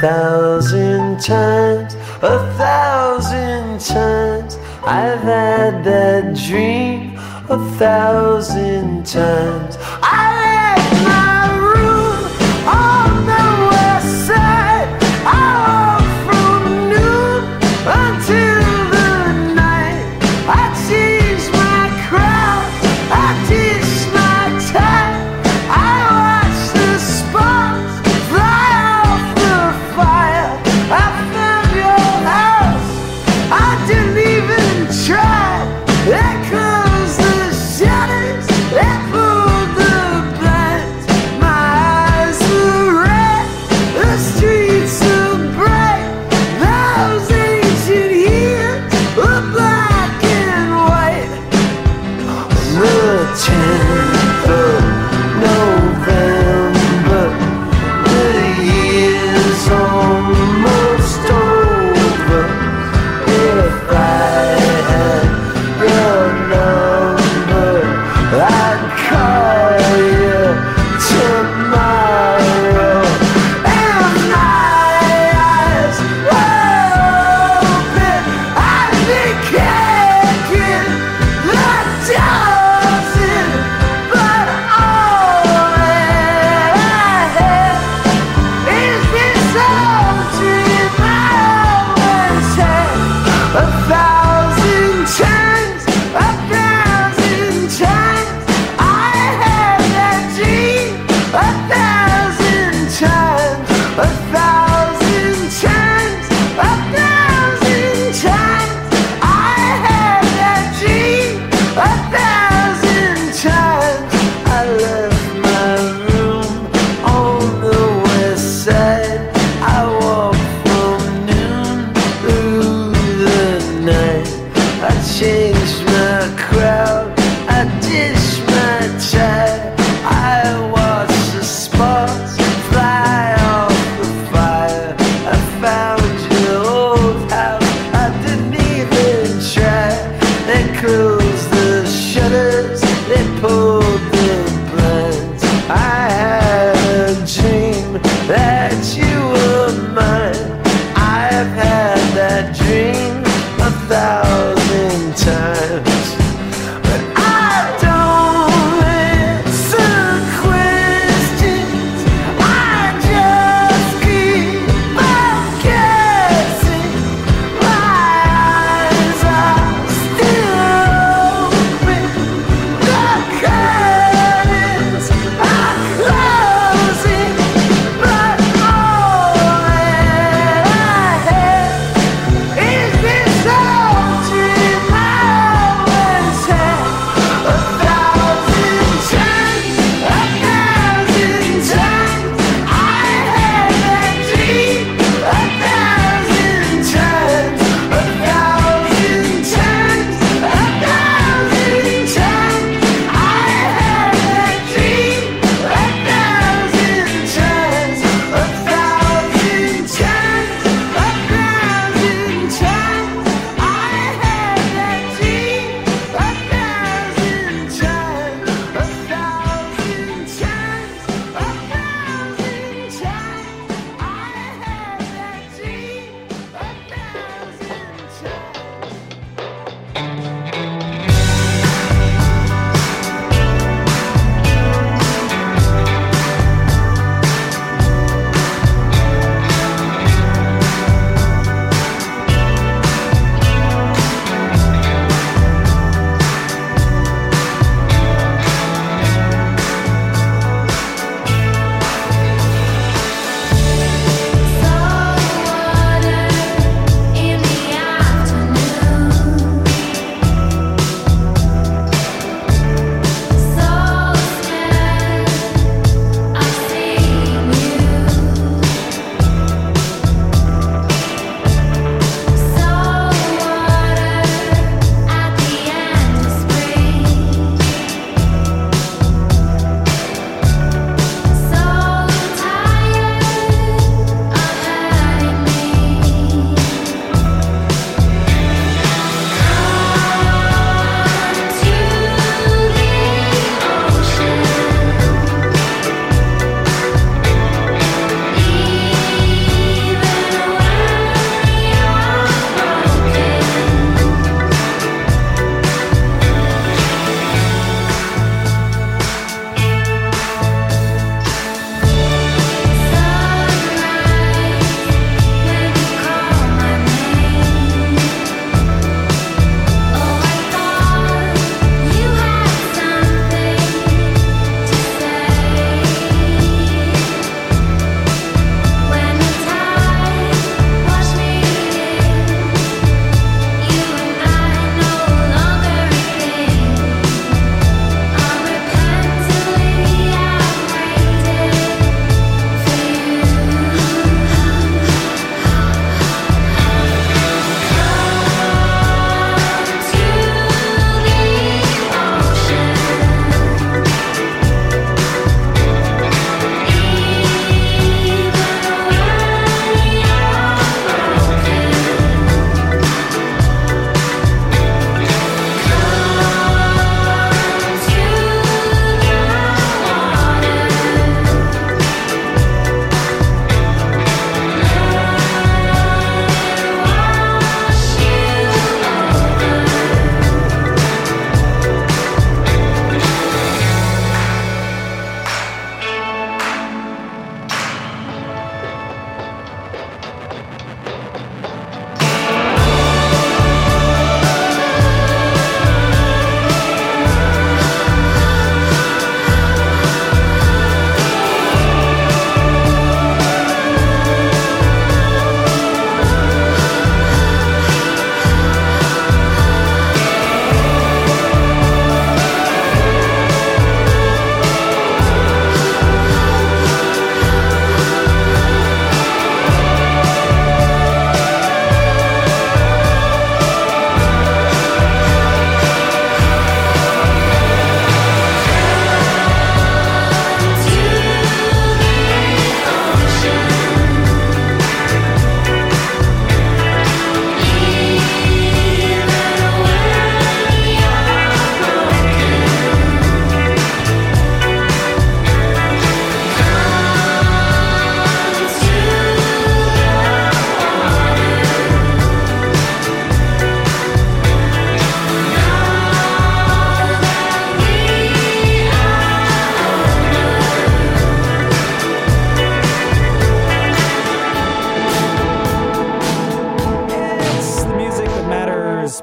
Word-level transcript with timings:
thousand 0.00 1.20
times, 1.20 1.94
a 2.22 2.38
thousand 2.56 3.80
times. 3.80 4.56
I've 4.82 5.20
had 5.20 5.84
that 5.84 6.34
dream 6.36 7.18
a 7.50 7.58
thousand 7.76 9.04
times. 9.04 9.76
pretend 53.42 53.69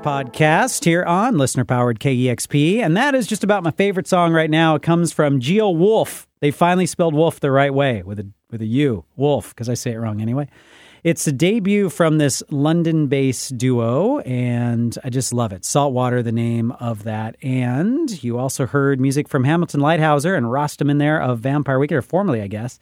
Podcast 0.08 0.86
here 0.86 1.04
on 1.04 1.38
listener 1.38 1.66
powered 1.66 2.00
KEXP. 2.00 2.80
And 2.80 2.96
that 2.96 3.14
is 3.14 3.28
just 3.28 3.44
about 3.44 3.62
my 3.62 3.72
favorite 3.72 4.08
song 4.08 4.32
right 4.32 4.50
now. 4.50 4.76
It 4.76 4.82
comes 4.82 5.12
from 5.12 5.42
Geowulf. 5.42 6.28
They 6.40 6.50
finally 6.50 6.86
spelled 6.86 7.14
wolf 7.14 7.42
the 7.42 7.52
right 7.52 7.74
way 7.74 8.04
with 8.04 8.18
a 8.22 8.32
with 8.50 8.62
a 8.62 8.66
U, 8.66 9.04
Wolf, 9.18 9.50
because 9.50 9.68
I 9.68 9.74
say 9.74 9.92
it 9.92 9.98
wrong 9.98 10.22
anyway. 10.22 10.48
It's 11.04 11.28
a 11.28 11.34
debut 11.34 11.90
from 11.90 12.20
this 12.20 12.42
London 12.50 13.08
based 13.08 13.58
duo, 13.58 14.20
and 14.20 14.98
I 15.04 15.10
just 15.10 15.34
love 15.34 15.52
it. 15.52 15.66
Saltwater, 15.66 16.24
the 16.24 16.32
name 16.32 16.72
of 16.72 17.04
that. 17.04 17.36
And 17.44 18.24
you 18.24 18.38
also 18.38 18.66
heard 18.66 19.02
music 19.02 19.28
from 19.28 19.44
Hamilton 19.44 19.82
Leithauser 19.82 20.38
and 20.38 20.46
Rostam 20.46 20.90
in 20.90 21.00
there 21.00 21.22
of 21.22 21.40
Vampire 21.40 21.80
Weekend, 21.80 21.98
or 21.98 22.02
formerly, 22.02 22.42
I 22.42 22.48
guess. 22.48 22.80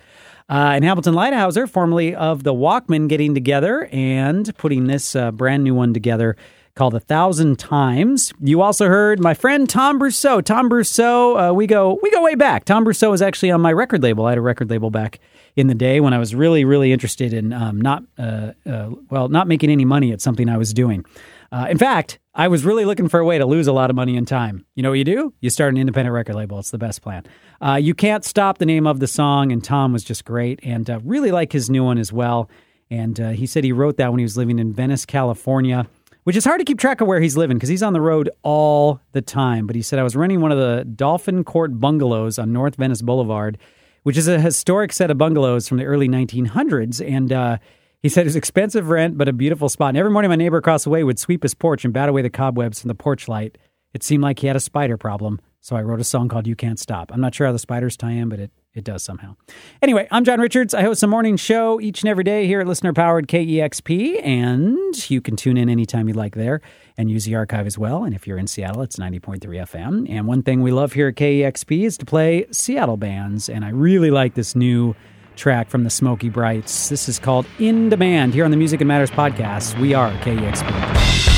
Uh, 0.48 0.74
and 0.75 0.86
Hamilton 0.86 1.15
Leithauser, 1.15 1.67
formerly 1.67 2.13
of 2.13 2.44
the 2.44 2.53
Walkmen, 2.53 3.10
getting 3.10 3.34
together 3.34 3.89
and 3.91 4.55
putting 4.58 4.86
this 4.86 5.15
uh, 5.15 5.32
brand 5.32 5.63
new 5.63 5.74
one 5.74 5.91
together 5.91 6.36
called 6.75 6.94
A 6.94 7.00
Thousand 7.00 7.58
Times. 7.58 8.34
You 8.41 8.62
also 8.62 8.88
heard 8.88 9.20
my 9.20 9.34
friend 9.34 9.67
Tom 9.70 9.98
Brosseau. 9.98 10.44
Tom 10.44 10.70
Brosseau, 10.70 11.50
uh, 11.50 11.53
we 11.53 11.67
go 11.67 11.98
we 12.03 12.12
go 12.12 12.22
way 12.22 12.36
back. 12.36 12.65
Tom 12.65 12.86
Brosseau 12.86 13.10
was 13.10 13.22
actually 13.22 13.50
on 13.50 13.62
my 13.62 13.72
record 13.72 14.03
label. 14.03 14.25
I 14.25 14.32
had 14.32 14.38
a 14.38 14.41
record 14.41 14.70
label 14.70 14.91
back 14.91 15.20
in 15.55 15.67
the 15.67 15.75
day 15.75 16.01
when 16.01 16.13
I 16.13 16.20
was 16.20 16.36
really 16.36 16.65
really 16.65 16.91
interested 16.91 17.34
in 17.34 17.53
um, 17.53 17.79
not 17.79 18.03
uh, 18.17 18.51
uh, 18.65 18.89
well 19.10 19.29
not 19.29 19.48
making 19.48 19.70
any 19.70 19.86
money 19.86 20.12
at 20.12 20.20
something 20.22 20.50
I 20.50 20.58
was 20.58 20.74
doing. 20.74 21.05
Uh, 21.50 21.67
in 21.70 21.77
fact, 21.77 22.20
I 22.34 22.50
was 22.50 22.65
really 22.65 22.84
looking 22.84 23.08
for 23.08 23.22
a 23.22 23.25
way 23.25 23.38
to 23.38 23.46
lose 23.46 23.67
a 23.67 23.72
lot 23.72 23.89
of 23.89 23.96
money 23.96 24.17
in 24.17 24.25
time. 24.25 24.65
You 24.75 24.84
know 24.84 24.89
what 24.89 24.98
you 24.98 25.05
do? 25.05 25.34
You 25.39 25.50
start 25.50 25.74
an 25.74 25.79
independent 25.79 26.13
record 26.13 26.36
label. 26.36 26.60
It's 26.60 26.72
the 26.72 26.77
best 26.77 27.01
plan. 27.01 27.24
Uh, 27.62 27.79
you 27.82 27.94
can't 27.94 28.25
stop 28.25 28.58
the 28.58 28.65
name 28.65 28.86
of 28.86 29.00
the 29.00 29.08
song, 29.08 29.53
and 29.53 29.63
Tom 29.63 29.94
was 29.94 30.03
just 30.03 30.25
great, 30.25 30.60
and 30.62 30.89
uh, 30.89 31.00
really 31.05 31.32
like 31.32 31.53
his 31.53 31.70
new 31.70 31.86
one 31.86 31.98
as 31.98 32.12
well. 32.12 32.50
And 32.91 33.20
uh, 33.20 33.29
he 33.29 33.46
said 33.46 33.63
he 33.63 33.72
wrote 33.72 33.96
that 33.98 34.12
when 34.12 34.20
he 34.20 34.25
was 34.25 34.36
living 34.36 34.60
in 34.60 34.74
Venice, 34.74 35.05
California, 35.05 35.88
which 36.25 36.36
is 36.36 36.44
hard 36.44 36.60
to 36.60 36.65
keep 36.65 36.79
track 36.79 37.01
of 37.01 37.08
where 37.08 37.22
he's 37.22 37.38
living 37.38 37.55
because 37.55 37.70
he's 37.70 37.84
on 37.84 37.94
the 37.94 38.01
road 38.01 38.32
all 38.41 39.00
the 39.12 39.22
time. 39.22 39.67
But 39.67 39.75
he 39.75 39.84
said 39.84 40.00
I 40.00 40.03
was 40.03 40.15
renting 40.15 40.41
one 40.41 40.51
of 40.51 40.58
the 40.58 40.84
Dolphin 40.84 41.44
Court 41.44 41.79
bungalows 41.79 42.39
on 42.39 42.51
North 42.51 42.75
Venice 42.77 43.03
Boulevard, 43.03 43.60
which 44.03 44.17
is 44.17 44.27
a 44.27 44.39
historic 44.39 44.91
set 44.91 45.12
of 45.12 45.20
bungalows 45.20 45.67
from 45.67 45.77
the 45.77 45.86
early 45.86 46.10
1900s, 46.10 47.00
and 47.08 47.32
uh, 47.32 47.58
he 48.01 48.10
said 48.10 48.22
it 48.22 48.25
was 48.25 48.36
expensive 48.36 48.89
rent, 48.89 49.20
but 49.20 49.27
a 49.27 49.34
beautiful 49.34 49.70
spot. 49.70 49.89
And 49.89 49.98
every 49.98 50.12
morning, 50.12 50.29
my 50.29 50.36
neighbor 50.36 50.58
across 50.58 50.84
the 50.84 50.89
way 50.89 51.03
would 51.03 51.20
sweep 51.20 51.44
his 51.44 51.53
porch 51.53 51.86
and 51.86 51.94
bat 51.94 52.10
away 52.10 52.24
the 52.24 52.29
cobwebs 52.32 52.82
from 52.82 52.88
the 52.88 52.96
porch 52.96 53.27
light. 53.27 53.60
It 53.94 54.01
seemed 54.01 54.24
like 54.24 54.39
he 54.39 54.48
had 54.48 54.55
a 54.55 54.60
spider 54.60 54.98
problem, 54.98 55.39
so 55.62 55.75
I 55.75 55.84
wrote 55.84 56.01
a 56.01 56.03
song 56.03 56.27
called 56.27 56.48
"You 56.48 56.55
Can't 56.55 56.79
Stop." 56.79 57.12
I'm 57.13 57.22
not 57.22 57.36
sure 57.36 57.46
how 57.46 57.53
the 57.53 57.60
spiders 57.60 57.96
tie 57.96 58.12
in, 58.12 58.29
but 58.29 58.39
it 58.39 58.51
it 58.75 58.84
does 58.84 59.03
somehow. 59.03 59.36
Anyway, 59.82 60.08
I'm 60.12 60.25
John 60.25 60.39
Richards. 60.39 60.74
I 60.74 60.82
host 60.82 61.01
a 61.01 61.08
morning 61.08 61.38
show 61.38 61.79
each 61.79 62.01
and 62.01 62.10
every 62.10 62.24
day 62.24 62.46
here 62.46 62.60
at 62.60 62.67
listener 62.67 62.94
powered 62.94 63.27
KEXP, 63.27 64.24
and 64.24 65.10
you 65.10 65.22
can 65.22 65.36
tune 65.36 65.58
in 65.58 65.70
anytime 65.70 66.08
you 66.08 66.13
like 66.13 66.36
there 66.36 66.62
and 66.98 67.10
use 67.10 67.25
the 67.25 67.36
archive 67.36 67.65
as 67.65 67.77
well. 67.77 68.03
And 68.03 68.13
if 68.13 68.27
you're 68.27 68.38
in 68.38 68.48
Seattle, 68.48 68.82
it's 68.82 68.98
90.3 68.98 69.39
FM. 69.39 70.10
And 70.10 70.27
one 70.27 70.44
thing 70.44 70.62
we 70.62 70.72
love 70.72 70.94
here 70.94 71.08
at 71.08 71.15
KEXP 71.15 71.86
is 71.86 71.98
to 71.98 72.05
play 72.05 72.46
Seattle 72.51 72.98
bands, 72.98 73.50
and 73.50 73.65
I 73.65 73.70
really 73.70 74.12
like 74.12 74.36
this 74.36 74.55
new 74.55 74.96
track 75.36 75.70
from 75.70 75.84
the 75.84 75.89
Smokey 75.89 76.29
Brights. 76.29 76.89
This 76.89 77.10
is 77.10 77.20
called 77.20 77.46
In 77.60 77.89
Demand 77.89 78.34
here 78.34 78.46
on 78.46 78.51
the 78.51 78.58
Music 78.58 78.82
and 78.82 78.88
Matters 78.88 79.12
podcast. 79.12 79.79
We 79.79 79.94
are 79.94 80.12
KEXP. 80.20 81.35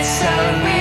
it's 0.00 0.08
so 0.08 0.64
real. 0.64 0.79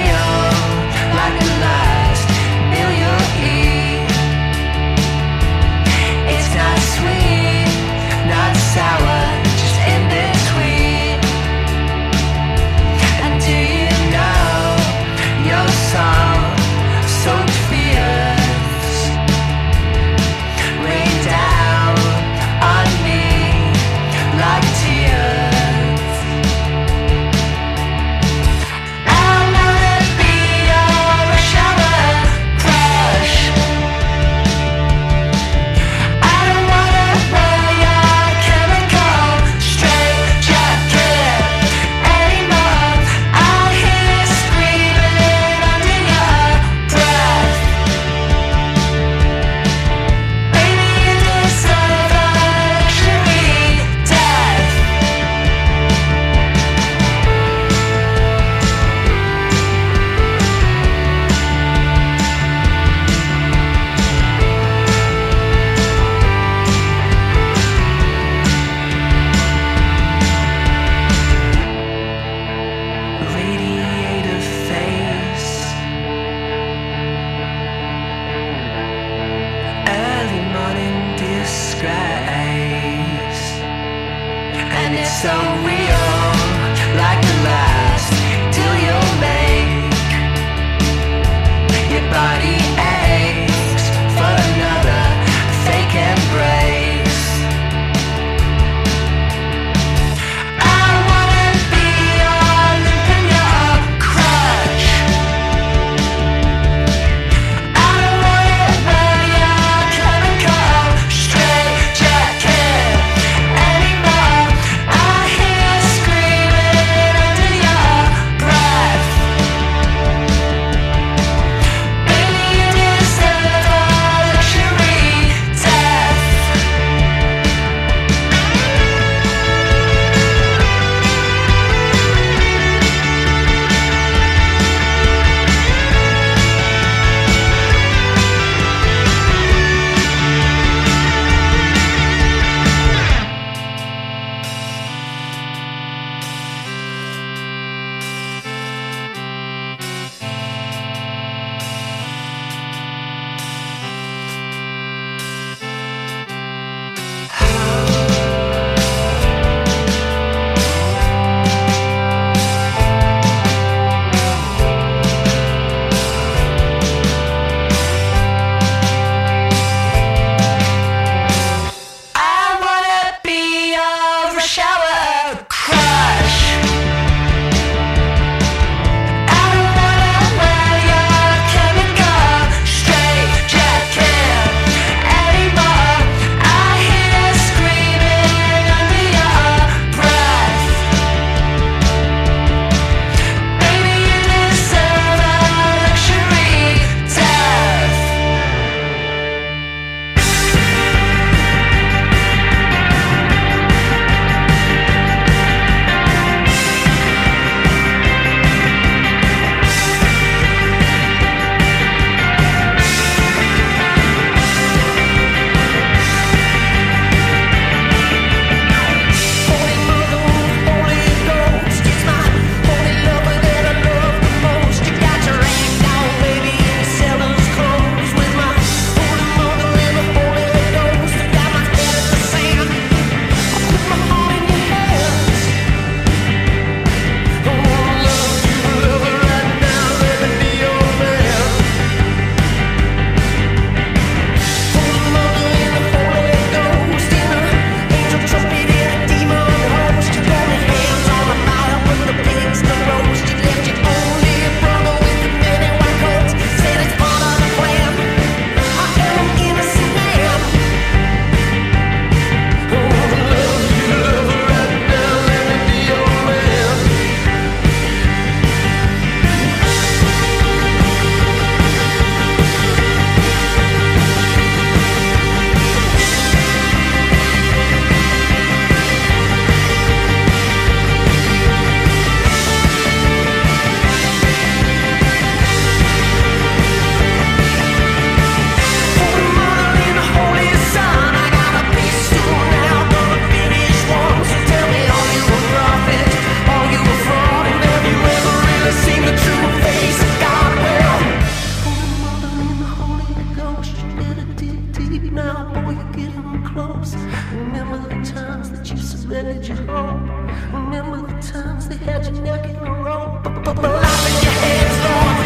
Remember 307.31 307.77
the 307.77 308.11
times 308.11 308.49
that 308.49 308.71
you 308.71 308.77
surrendered 308.77 309.47
your 309.47 309.57
home. 309.57 310.09
Remember 310.51 311.05
the 311.05 311.21
times 311.21 311.69
they 311.69 311.77
had 311.77 312.03
your 312.05 312.23
neck 312.23 312.43
in 312.49 312.55
a 312.55 312.73
rope. 312.83 313.23
But 313.23 313.55
Put 313.55 314.23
your 314.23 314.33
hands 314.33 314.85
on. 314.85 315.18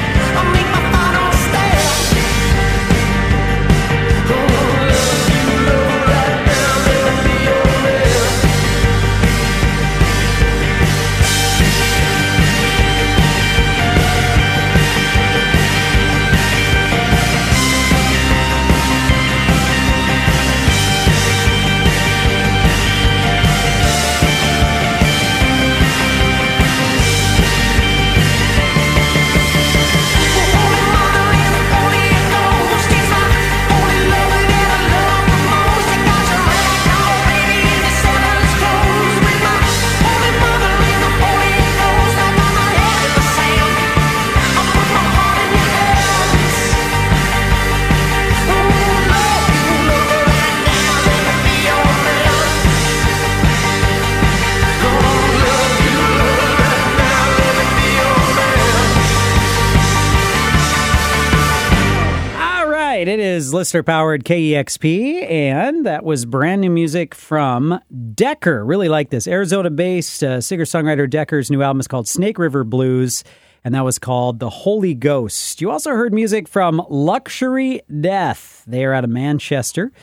Listener 63.64 63.82
powered 63.82 64.26
KEXP, 64.26 65.24
and 65.32 65.86
that 65.86 66.04
was 66.04 66.26
brand 66.26 66.60
new 66.60 66.70
music 66.70 67.16
from 67.16 67.80
Decker. 68.14 68.66
Really 68.66 68.90
like 68.90 69.10
this. 69.10 69.26
Arizona 69.26 69.70
based 69.70 70.22
uh, 70.22 70.42
singer 70.42 70.66
songwriter 70.66 71.10
Decker's 71.10 71.50
new 71.50 71.62
album 71.62 71.80
is 71.80 71.88
called 71.88 72.06
Snake 72.06 72.38
River 72.38 72.66
Blues, 72.66 73.24
and 73.64 73.74
that 73.74 73.86
was 73.86 74.00
called 74.00 74.40
The 74.40 74.50
Holy 74.50 74.94
Ghost. 74.94 75.62
You 75.62 75.72
also 75.72 75.92
heard 75.92 76.14
music 76.14 76.50
from 76.50 76.86
Luxury 76.90 77.80
Death. 78.02 78.66
They 78.68 78.84
are 78.84 78.92
out 78.92 79.06
of 79.06 79.10
Manchester. 79.10 79.94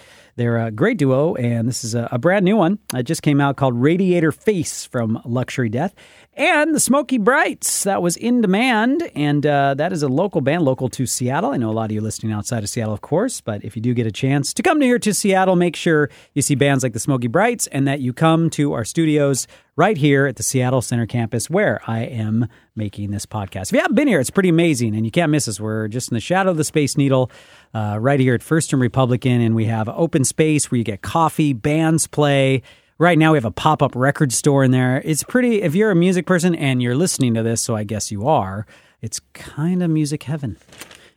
They're 0.41 0.57
a 0.57 0.71
great 0.71 0.97
duo, 0.97 1.35
and 1.35 1.69
this 1.69 1.85
is 1.85 1.95
a, 1.95 2.09
a 2.11 2.19
brand 2.19 2.47
new 2.47 2.57
one. 2.57 2.79
It 2.95 3.03
just 3.03 3.21
came 3.21 3.43
out 3.43 3.57
called 3.57 3.79
Radiator 3.79 4.33
Face 4.33 4.87
from 4.87 5.21
Luxury 5.27 5.69
Death. 5.69 5.95
And 6.33 6.75
the 6.75 6.81
Smokey 6.81 7.19
Brights, 7.19 7.85
that 7.85 8.01
was 8.01 8.17
in 8.17 8.41
demand, 8.41 9.11
and 9.15 9.45
uh, 9.45 9.75
that 9.75 9.93
is 9.93 10.03
a 10.03 10.09
local 10.09 10.41
band, 10.41 10.63
local 10.63 10.89
to 10.89 11.05
Seattle. 11.05 11.51
I 11.51 11.59
know 11.59 11.69
a 11.69 11.73
lot 11.73 11.91
of 11.91 11.91
you 11.91 12.01
listening 12.01 12.33
outside 12.33 12.63
of 12.63 12.71
Seattle, 12.71 12.95
of 12.95 13.03
course, 13.03 13.43
but 13.43 13.63
if 13.67 13.77
you 13.77 13.83
do 13.83 13.93
get 13.93 14.07
a 14.07 14.11
chance 14.11 14.55
to 14.55 14.63
come 14.63 14.81
here 14.81 14.99
to 14.99 15.13
Seattle, 15.13 15.57
make 15.57 15.77
sure 15.77 16.09
you 16.33 16.41
see 16.41 16.55
bands 16.55 16.83
like 16.83 16.95
the 16.95 17.01
Smokey 17.01 17.29
Brights 17.29 17.67
and 17.67 17.87
that 17.87 18.01
you 18.01 18.15
come 18.15 18.49
to 18.49 18.73
our 18.73 18.87
studios 18.87 19.47
right 19.77 19.97
here 19.97 20.27
at 20.27 20.37
the 20.37 20.43
Seattle 20.43 20.83
Center 20.83 21.07
campus 21.07 21.49
where 21.49 21.81
I 21.87 22.01
am 22.01 22.49
making 22.77 23.11
this 23.11 23.27
podcast. 23.27 23.69
If 23.69 23.73
you 23.73 23.81
haven't 23.81 23.95
been 23.95 24.09
here, 24.09 24.21
it's 24.21 24.31
pretty 24.31 24.49
amazing, 24.49 24.95
and 24.95 25.05
you 25.05 25.11
can't 25.11 25.31
miss 25.31 25.49
us. 25.49 25.61
We're 25.61 25.89
just 25.89 26.11
in 26.11 26.15
the 26.15 26.21
shadow 26.21 26.51
of 26.51 26.57
the 26.57 26.65
Space 26.65 26.97
Needle, 26.97 27.31
uh, 27.75 27.99
right 28.01 28.21
here 28.21 28.35
at 28.35 28.43
First 28.43 28.73
and 28.73 28.81
Republican, 28.81 29.41
and 29.41 29.55
we 29.55 29.67
have 29.67 29.89
open 29.89 30.25
space 30.25 30.71
where 30.71 30.79
you 30.79 30.85
get 30.85 31.03
coffee, 31.03 31.53
bands 31.53 32.07
play. 32.07 32.63
Right 32.99 33.19
now, 33.19 33.33
we 33.33 33.37
have 33.37 33.45
a 33.45 33.51
pop 33.51 33.83
up 33.83 33.95
record 33.95 34.33
store 34.33 34.63
in 34.63 34.73
there. 34.73 35.01
It's 35.05 35.23
pretty, 35.23 35.63
if 35.63 35.75
you're 35.75 35.91
a 35.91 35.97
music 35.97 36.27
person 36.27 36.55
and 36.55 36.83
you're 36.83 36.97
listening 36.97 37.35
to 37.35 37.43
this, 37.43 37.63
so 37.63 37.75
I 37.75 37.85
guess 37.85 38.13
you 38.13 38.29
are, 38.29 38.67
it's 39.01 39.21
kind 39.33 39.83
of 39.83 39.91
music 39.91 40.25
heaven. 40.25 40.59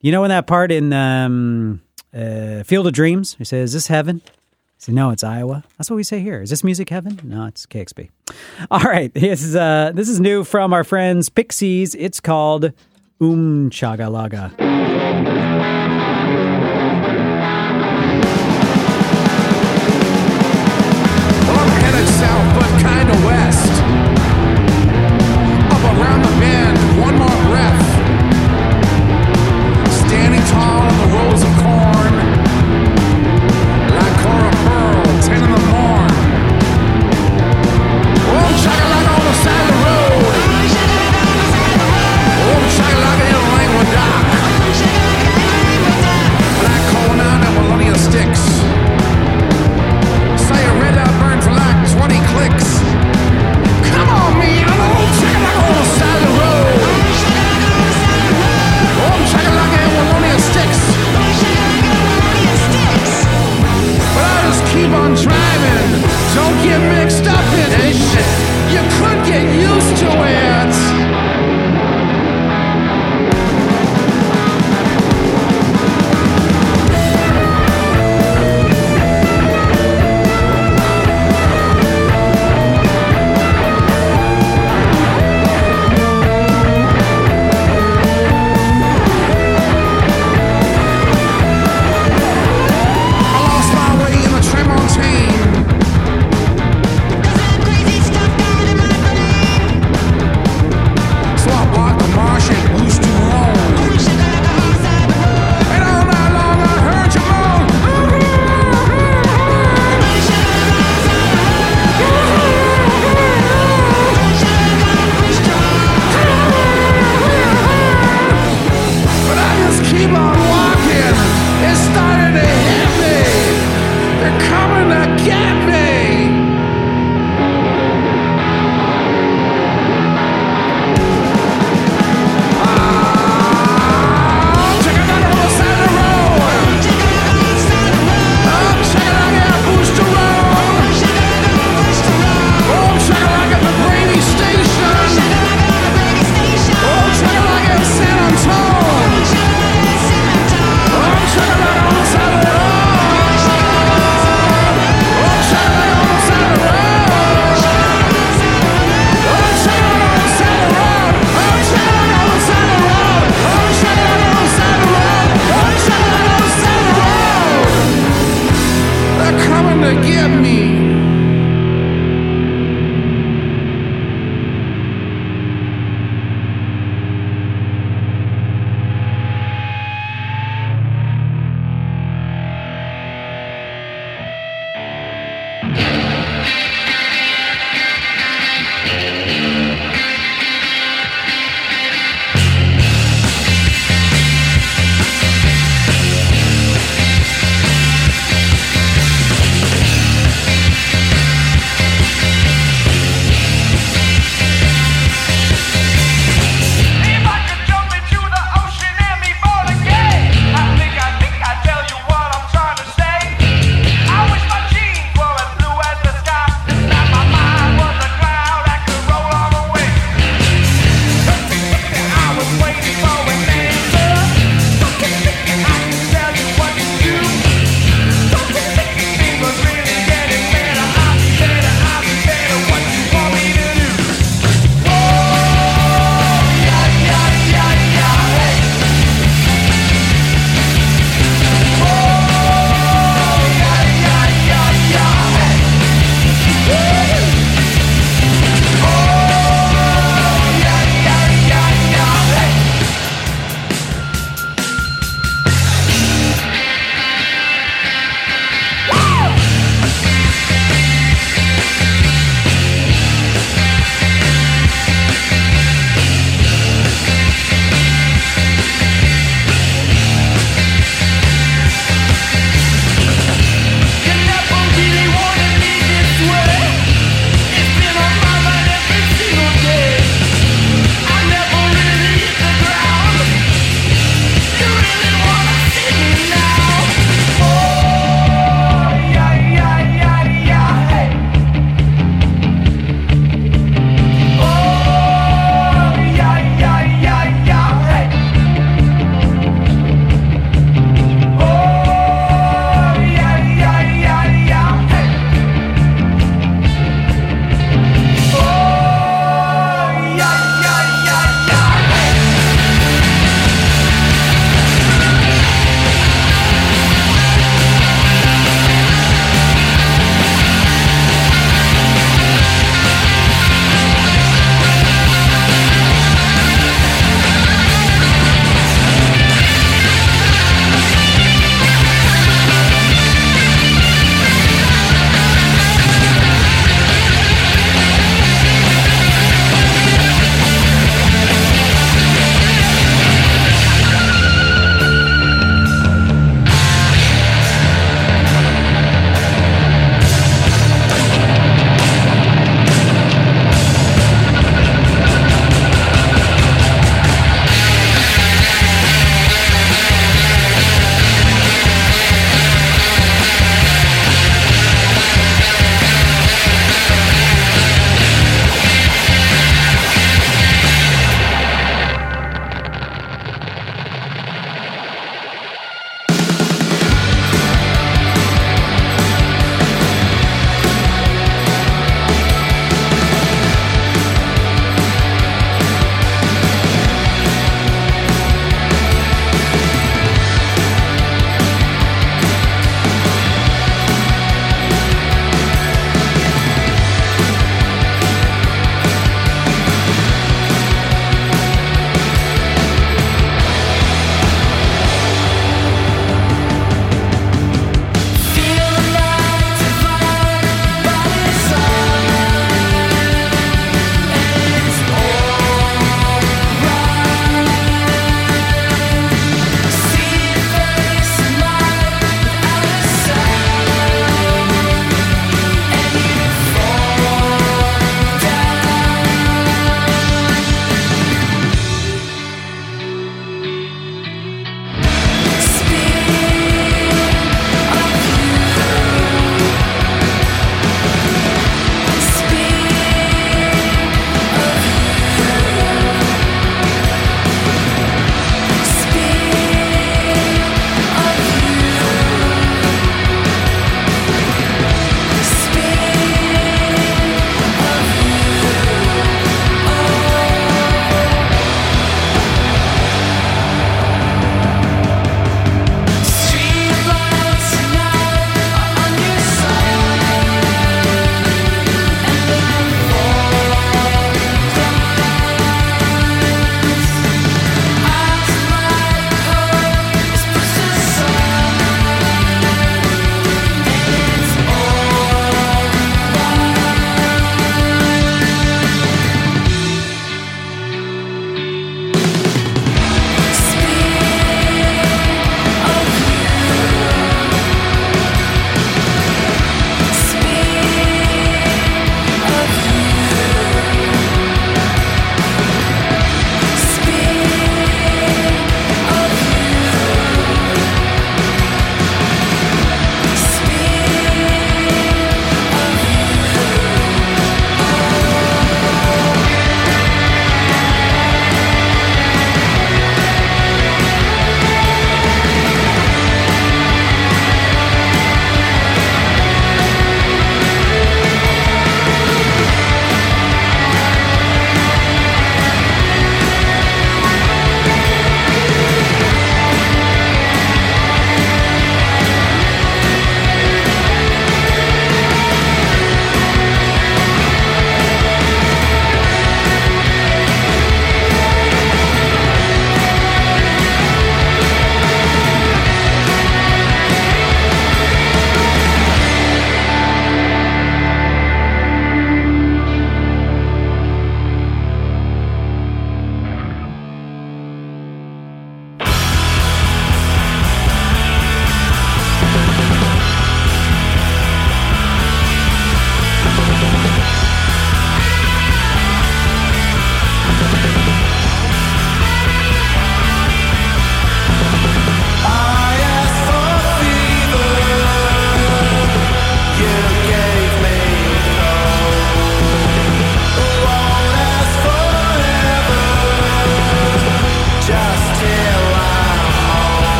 You 0.00 0.12
know, 0.12 0.22
in 0.22 0.28
that 0.28 0.46
part 0.46 0.70
in 0.70 0.92
um, 0.92 1.80
uh, 2.14 2.62
Field 2.62 2.86
of 2.86 2.92
Dreams, 2.92 3.36
we 3.38 3.44
say, 3.44 3.58
Is 3.58 3.72
this 3.72 3.88
heaven? 3.88 4.22
Say, 4.78 4.92
No, 4.92 5.10
it's 5.10 5.24
Iowa. 5.24 5.64
That's 5.78 5.88
what 5.90 5.96
we 5.96 6.02
say 6.02 6.20
here. 6.20 6.42
Is 6.42 6.50
this 6.50 6.62
music 6.64 6.88
heaven? 6.90 7.18
No, 7.22 7.46
it's 7.46 7.66
KEXP. 7.66 8.10
All 8.70 8.80
right. 8.80 9.10
This 9.24 9.42
is, 9.42 9.56
uh, 9.56 9.92
this 9.94 10.08
is 10.08 10.20
new 10.20 10.44
from 10.44 10.72
our 10.72 10.84
friends 10.84 11.28
Pixies. 11.28 11.94
It's 11.94 12.20
called 12.20 12.66
Um 13.20 13.70
Chagga 13.70 14.08
Lagga. 14.10 14.83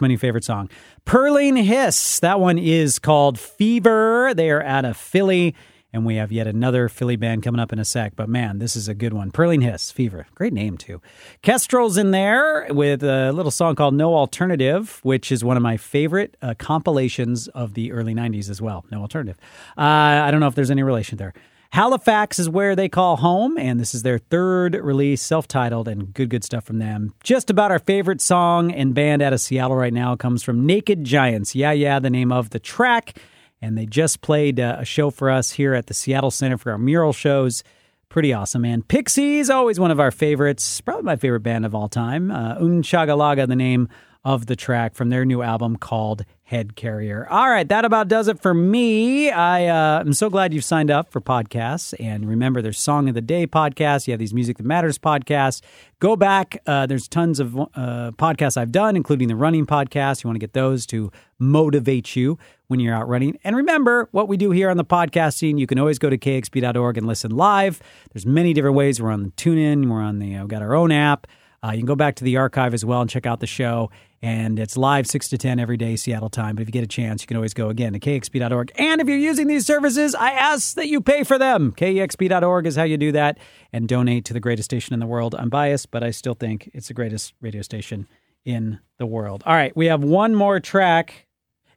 My 0.00 0.08
new 0.08 0.16
favorite 0.16 0.44
song. 0.44 0.70
Purling 1.04 1.56
Hiss. 1.56 2.20
That 2.20 2.40
one 2.40 2.56
is 2.56 2.98
called 2.98 3.38
Fever. 3.38 4.32
They 4.34 4.50
are 4.50 4.62
out 4.62 4.86
of 4.86 4.96
Philly, 4.96 5.54
and 5.92 6.06
we 6.06 6.14
have 6.14 6.32
yet 6.32 6.46
another 6.46 6.88
Philly 6.88 7.16
band 7.16 7.42
coming 7.42 7.60
up 7.60 7.70
in 7.70 7.78
a 7.78 7.84
sec. 7.84 8.16
But 8.16 8.26
man, 8.28 8.60
this 8.60 8.76
is 8.76 8.88
a 8.88 8.94
good 8.94 9.12
one. 9.12 9.30
Purling 9.30 9.60
Hiss, 9.60 9.90
Fever. 9.90 10.26
Great 10.34 10.54
name, 10.54 10.78
too. 10.78 11.02
Kestrels 11.42 11.98
in 11.98 12.12
there 12.12 12.66
with 12.70 13.02
a 13.02 13.30
little 13.32 13.50
song 13.50 13.74
called 13.74 13.92
No 13.92 14.14
Alternative, 14.14 15.00
which 15.02 15.30
is 15.30 15.44
one 15.44 15.58
of 15.58 15.62
my 15.62 15.76
favorite 15.76 16.34
uh, 16.40 16.54
compilations 16.58 17.48
of 17.48 17.74
the 17.74 17.92
early 17.92 18.14
90s 18.14 18.48
as 18.48 18.62
well. 18.62 18.86
No 18.90 19.02
Alternative. 19.02 19.36
Uh, 19.76 19.82
I 19.82 20.30
don't 20.30 20.40
know 20.40 20.48
if 20.48 20.54
there's 20.54 20.70
any 20.70 20.82
relation 20.82 21.18
there. 21.18 21.34
Halifax 21.72 22.40
is 22.40 22.48
where 22.48 22.74
they 22.74 22.88
call 22.88 23.16
home, 23.16 23.56
and 23.56 23.78
this 23.78 23.94
is 23.94 24.02
their 24.02 24.18
third 24.18 24.74
release, 24.74 25.22
self 25.22 25.46
titled, 25.46 25.86
and 25.86 26.12
good, 26.12 26.28
good 26.28 26.42
stuff 26.42 26.64
from 26.64 26.80
them. 26.80 27.14
Just 27.22 27.48
about 27.48 27.70
our 27.70 27.78
favorite 27.78 28.20
song 28.20 28.72
and 28.72 28.92
band 28.92 29.22
out 29.22 29.32
of 29.32 29.40
Seattle 29.40 29.76
right 29.76 29.92
now 29.92 30.16
comes 30.16 30.42
from 30.42 30.66
Naked 30.66 31.04
Giants. 31.04 31.54
Yeah, 31.54 31.70
yeah, 31.70 32.00
the 32.00 32.10
name 32.10 32.32
of 32.32 32.50
the 32.50 32.58
track. 32.58 33.18
And 33.62 33.78
they 33.78 33.86
just 33.86 34.20
played 34.20 34.58
uh, 34.58 34.78
a 34.80 34.84
show 34.84 35.10
for 35.10 35.30
us 35.30 35.52
here 35.52 35.74
at 35.74 35.86
the 35.86 35.94
Seattle 35.94 36.32
Center 36.32 36.58
for 36.58 36.72
our 36.72 36.78
mural 36.78 37.12
shows. 37.12 37.62
Pretty 38.08 38.32
awesome, 38.32 38.62
man. 38.62 38.82
Pixies, 38.82 39.48
always 39.48 39.78
one 39.78 39.92
of 39.92 40.00
our 40.00 40.10
favorites, 40.10 40.80
probably 40.80 41.04
my 41.04 41.14
favorite 41.14 41.44
band 41.44 41.64
of 41.64 41.74
all 41.74 41.88
time. 41.88 42.32
Uh, 42.32 42.56
Un 42.56 42.82
Chagalaga, 42.82 43.46
the 43.46 43.54
name 43.54 43.88
of 44.24 44.46
the 44.46 44.56
track 44.56 44.94
from 44.94 45.08
their 45.08 45.24
new 45.24 45.40
album 45.42 45.76
called 45.76 46.24
Head 46.42 46.76
Carrier. 46.76 47.26
All 47.30 47.48
right, 47.48 47.68
that 47.68 47.84
about 47.84 48.08
does 48.08 48.28
it 48.28 48.40
for 48.40 48.52
me. 48.52 49.30
I 49.30 49.66
uh, 49.66 50.00
am 50.00 50.12
so 50.12 50.28
glad 50.28 50.52
you've 50.52 50.64
signed 50.64 50.90
up 50.90 51.10
for 51.10 51.20
podcasts. 51.20 51.94
And 51.98 52.28
remember, 52.28 52.60
there's 52.60 52.78
Song 52.78 53.08
of 53.08 53.14
the 53.14 53.22
Day 53.22 53.46
podcast. 53.46 54.06
You 54.06 54.12
have 54.12 54.18
these 54.18 54.34
Music 54.34 54.58
That 54.58 54.66
Matters 54.66 54.98
podcasts. 54.98 55.62
Go 56.00 56.16
back. 56.16 56.60
Uh, 56.66 56.86
there's 56.86 57.08
tons 57.08 57.40
of 57.40 57.56
uh, 57.56 58.10
podcasts 58.18 58.56
I've 58.56 58.72
done, 58.72 58.96
including 58.96 59.28
the 59.28 59.36
running 59.36 59.64
podcast. 59.64 60.22
You 60.22 60.28
want 60.28 60.34
to 60.34 60.40
get 60.40 60.52
those 60.52 60.86
to 60.86 61.10
motivate 61.38 62.14
you 62.14 62.36
when 62.66 62.80
you're 62.80 62.94
out 62.94 63.08
running. 63.08 63.38
And 63.42 63.56
remember 63.56 64.08
what 64.10 64.28
we 64.28 64.36
do 64.36 64.50
here 64.50 64.70
on 64.70 64.76
the 64.76 64.84
podcasting. 64.84 65.58
You 65.58 65.66
can 65.66 65.78
always 65.78 65.98
go 65.98 66.10
to 66.10 66.18
kexp.org 66.18 66.98
and 66.98 67.06
listen 67.06 67.30
live. 67.30 67.80
There's 68.12 68.26
many 68.26 68.52
different 68.52 68.76
ways. 68.76 69.00
We're 69.00 69.12
on 69.12 69.22
the 69.22 69.30
TuneIn. 69.30 69.88
We're 69.88 70.02
on 70.02 70.18
the. 70.18 70.36
Uh, 70.36 70.40
we've 70.40 70.48
got 70.48 70.62
our 70.62 70.74
own 70.74 70.92
app. 70.92 71.26
Uh, 71.62 71.72
you 71.72 71.78
can 71.78 71.86
go 71.86 71.96
back 71.96 72.16
to 72.16 72.24
the 72.24 72.36
archive 72.38 72.74
as 72.74 72.84
well 72.84 73.00
and 73.00 73.10
check 73.10 73.26
out 73.26 73.40
the 73.40 73.46
show. 73.46 73.90
And 74.22 74.58
it's 74.58 74.76
live 74.76 75.06
6 75.06 75.28
to 75.30 75.38
10 75.38 75.58
every 75.58 75.78
day, 75.78 75.96
Seattle 75.96 76.28
time. 76.28 76.54
But 76.54 76.62
if 76.62 76.68
you 76.68 76.72
get 76.72 76.84
a 76.84 76.88
chance, 76.88 77.22
you 77.22 77.26
can 77.26 77.38
always 77.38 77.54
go 77.54 77.70
again 77.70 77.94
to 77.94 78.00
kexp.org. 78.00 78.72
And 78.74 79.00
if 79.00 79.08
you're 79.08 79.16
using 79.16 79.46
these 79.46 79.64
services, 79.64 80.14
I 80.14 80.32
ask 80.32 80.74
that 80.74 80.88
you 80.88 81.00
pay 81.00 81.24
for 81.24 81.38
them. 81.38 81.72
kexp.org 81.72 82.66
is 82.66 82.76
how 82.76 82.82
you 82.82 82.98
do 82.98 83.12
that 83.12 83.38
and 83.72 83.88
donate 83.88 84.26
to 84.26 84.34
the 84.34 84.40
greatest 84.40 84.66
station 84.66 84.92
in 84.92 85.00
the 85.00 85.06
world. 85.06 85.34
I'm 85.34 85.48
biased, 85.48 85.90
but 85.90 86.02
I 86.02 86.10
still 86.10 86.34
think 86.34 86.70
it's 86.74 86.88
the 86.88 86.94
greatest 86.94 87.32
radio 87.40 87.62
station 87.62 88.08
in 88.44 88.78
the 88.98 89.06
world. 89.06 89.42
All 89.46 89.54
right, 89.54 89.74
we 89.74 89.86
have 89.86 90.04
one 90.04 90.34
more 90.34 90.60
track. 90.60 91.26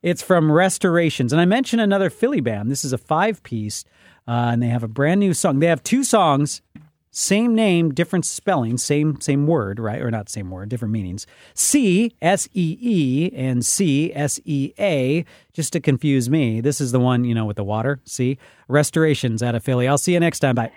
It's 0.01 0.21
from 0.21 0.51
Restorations. 0.51 1.31
And 1.31 1.41
I 1.41 1.45
mentioned 1.45 1.81
another 1.81 2.09
Philly 2.09 2.41
band. 2.41 2.69
This 2.69 2.83
is 2.83 2.91
a 2.91 2.97
five 2.97 3.41
piece, 3.43 3.85
uh, 4.27 4.49
and 4.51 4.61
they 4.61 4.67
have 4.67 4.83
a 4.83 4.89
brand 4.89 5.21
new 5.21 5.33
song. 5.33 5.59
They 5.59 5.67
have 5.67 5.81
two 5.81 6.03
songs 6.03 6.61
same 7.15 7.53
name, 7.53 7.93
different 7.93 8.25
spelling, 8.25 8.77
same 8.77 9.21
same 9.21 9.45
word, 9.45 9.79
right? 9.79 10.01
Or 10.01 10.09
not 10.09 10.29
same 10.29 10.49
word, 10.49 10.69
different 10.69 10.91
meanings. 10.91 11.27
C 11.53 12.15
S 12.21 12.49
E 12.53 12.77
E 12.81 13.31
and 13.35 13.63
C 13.63 14.11
S 14.13 14.39
E 14.45 14.73
A, 14.79 15.23
just 15.53 15.71
to 15.73 15.79
confuse 15.79 16.27
me. 16.27 16.59
This 16.59 16.81
is 16.81 16.91
the 16.91 16.99
one, 16.99 17.23
you 17.23 17.35
know, 17.35 17.45
with 17.45 17.57
the 17.57 17.63
water. 17.63 17.99
See? 18.03 18.39
Restorations 18.67 19.43
out 19.43 19.53
of 19.53 19.63
Philly. 19.63 19.87
I'll 19.87 19.99
see 19.99 20.13
you 20.13 20.19
next 20.19 20.39
time. 20.39 20.55
Bye. 20.55 20.71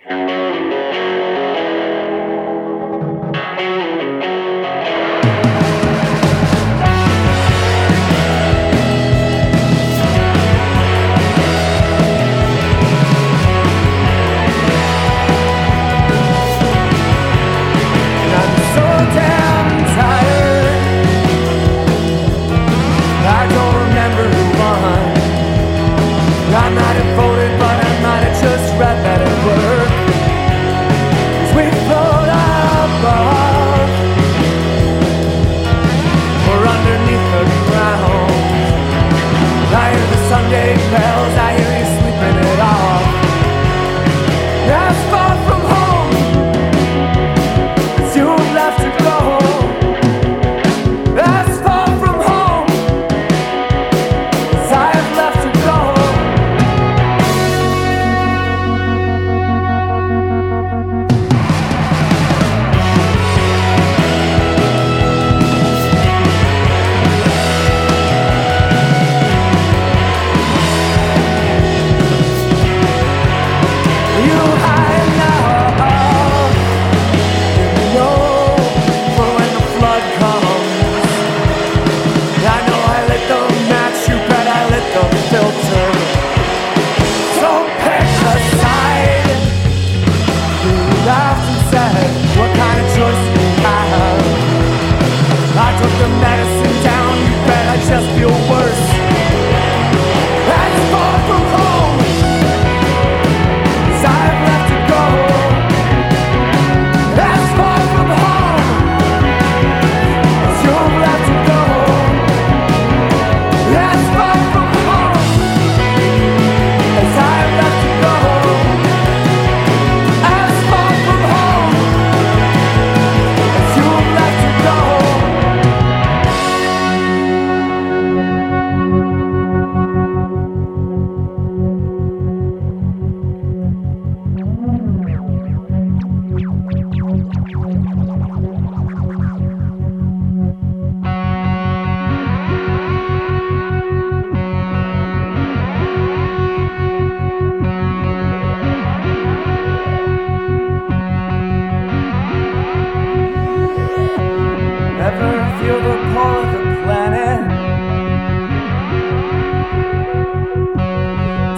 Feel 155.58 155.80
the 155.80 155.96
pull 156.12 156.34
of 156.42 156.48
the 156.52 156.62
planet? 156.84 157.40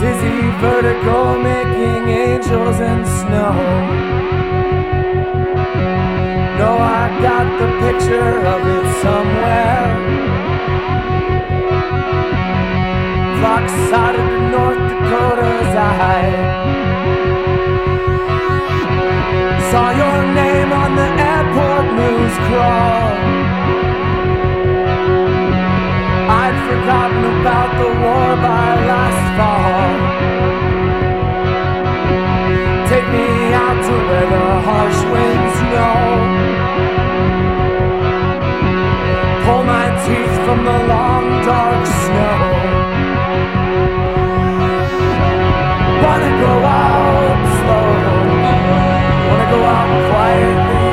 Dizzy 0.00 0.40
vertigo 0.62 1.18
making 1.42 2.08
angels 2.08 2.78
in 2.80 3.00
snow. 3.18 3.54
No, 6.60 6.70
I 6.76 7.04
got 7.22 7.46
the 7.60 7.68
picture 7.84 8.34
of 8.54 8.60
it 8.76 8.86
somewhere. 9.02 9.88
Lopsided 13.42 14.28
to 14.32 14.40
North 14.54 14.82
Dakota's 14.90 15.74
eye. 15.76 16.32
Saw 19.70 19.88
your 20.02 20.18
name 20.34 20.72
on 20.72 20.90
the 20.96 21.08
airport 21.32 21.86
news 22.00 22.34
crawl. 22.46 23.47
I'd 26.40 26.58
forgotten 26.70 27.24
about 27.40 27.70
the 27.82 27.90
war 28.02 28.28
by 28.46 28.66
last 28.90 29.24
fall. 29.36 29.90
Take 32.90 33.08
me 33.16 33.28
out 33.64 33.78
to 33.88 33.94
where 34.08 34.28
the 34.34 34.46
harsh 34.66 35.00
winds 35.12 35.56
know. 35.72 35.98
Pull 39.44 39.62
my 39.74 39.86
teeth 40.04 40.36
from 40.46 40.60
the 40.70 40.78
long 40.92 41.26
dark 41.48 41.82
snow. 42.02 42.38
Wanna 46.04 46.32
go 46.46 46.54
out 46.86 47.40
slow. 47.58 47.90
Wanna 49.28 49.46
go 49.54 49.60
out 49.76 49.92
quietly. 50.10 50.90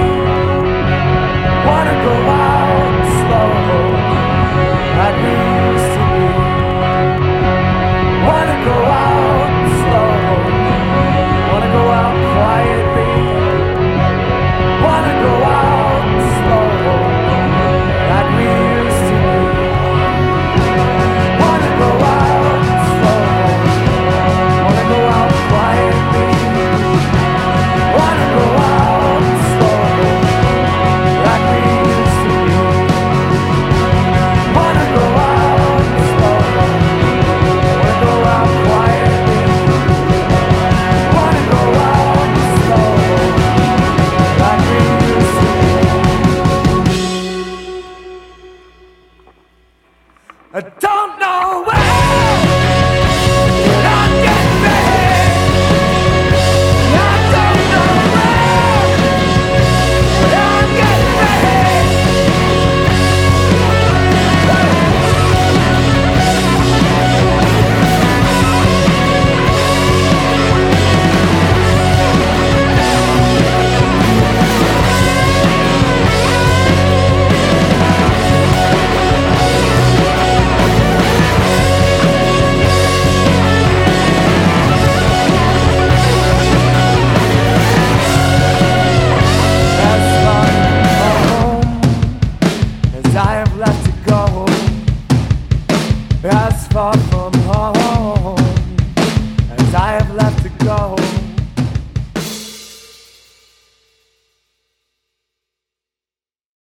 Wanna 1.70 1.96
go 2.08 2.16
out 2.42 3.04
slow 3.20 4.15
like 5.06 5.22
we 5.24 5.75